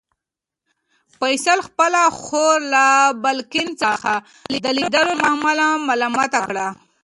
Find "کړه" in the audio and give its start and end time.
6.49-6.67